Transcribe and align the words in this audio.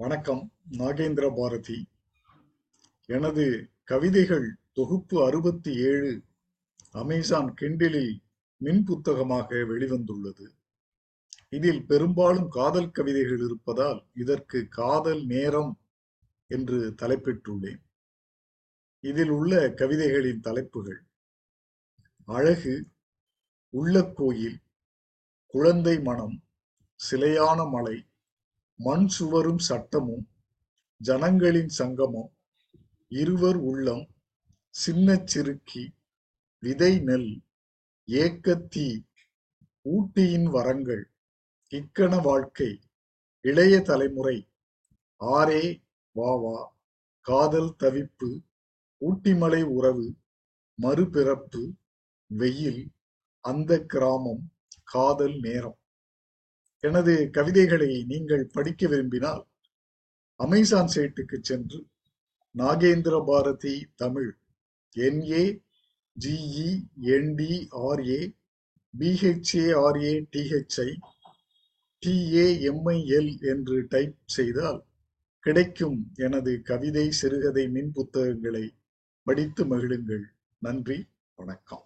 வணக்கம் 0.00 0.52
நாகேந்திர 0.70 1.34
பாரதி. 1.36 1.88
எனது 3.06 3.70
கவிதைகள் 3.84 4.56
தொகுப்பு 4.72 5.24
அறுபத்தி 5.24 5.76
ஏழு 5.76 6.22
அமேசான் 6.90 7.54
கிண்டிலில் 7.60 8.18
மின் 8.56 8.84
புத்தகமாக 8.84 9.54
வெளிவந்துள்ளது. 9.54 10.46
இதில் 11.48 11.86
பெரும்பாலும் 11.86 12.48
காதல் 12.48 12.90
கவிதைகள் 12.90 13.44
இருப்பதால் 13.44 14.06
இதற்கு 14.14 14.68
காதல் 14.68 15.24
நேரம் 15.24 15.80
என்று 16.46 16.94
தலைப்பிட்டுள்ளேன். 17.02 17.82
இதில் 19.00 19.28
உள்ள 19.28 19.68
கவிதைகளின் 19.68 20.40
தலைப்புகள் 20.40 21.06
அழகு 22.24 22.86
உள்ள 23.70 24.12
கோயில் 24.14 24.58
குழந்தை 25.46 26.00
மனம் 26.00 26.42
சிலையான 27.10 27.70
மலை 27.70 28.04
மண் 28.80 29.06
சுவரும் 29.06 29.62
சட்டமும் 29.68 30.24
ஜனங்களின் 31.00 31.72
சங்கமம் 31.78 32.30
இருவர் 33.12 33.58
உள்ளம் 33.70 34.04
சின்ன 34.74 35.16
சிறுக்கி 35.24 35.84
விதை 36.62 36.92
நெல் 37.00 37.30
ஏக்கத்தீ 38.08 38.88
ஊட்டியின் 39.86 40.48
வரங்கள் 40.48 41.04
இக்கண 41.72 42.12
வாழ்க்கை 42.22 42.70
இளைய 43.44 43.74
தலைமுறை 43.80 44.36
ஆரே 45.20 45.62
வா 46.16 46.32
வா 46.42 46.58
காதல் 47.26 47.72
தவிப்பு 47.78 48.30
ஊட்டிமலை 49.02 49.62
உறவு 49.76 50.06
மறுபிறப்பு 50.78 51.62
வெயில் 52.30 52.82
அந்த 53.44 53.80
கிராமம் 53.84 54.42
காதல் 54.84 55.36
நேரம். 55.40 55.78
எனது 56.84 57.14
கவிதைகளை 57.30 58.04
நீங்கள் 58.06 58.44
படிக்க 58.52 58.88
விரும்பினால் 58.88 59.42
அமேசான் 60.36 60.92
சைட்டுக்கு 60.94 61.38
சென்று 61.42 61.80
Nagendra 62.54 63.24
Bharathi 63.24 63.74
Tamil 63.94 64.30
N A 64.96 65.42
G E 66.16 66.70
N D R A 67.16 68.20
B H A R A 68.94 70.12
T H I 70.32 70.90
T A M I L 72.02 73.32
என்று 73.52 73.76
டைப் 73.88 74.16
செய்தால் 74.24 74.80
கிடைக்கும் 75.46 75.98
எனது 76.16 76.62
கவிதை 76.62 77.10
சிறுகதை 77.10 77.68
மின் 77.68 77.92
புத்தகங்களை 77.92 78.64
படித்து 79.26 79.64
மகிழுங்கள். 79.64 80.24
நன்றி 80.62 80.98
வணக்கம். 81.38 81.84